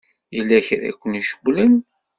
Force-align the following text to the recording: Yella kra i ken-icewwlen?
Yella 0.35 0.59
kra 0.67 0.85
i 0.91 0.93
ken-icewwlen? 0.93 1.75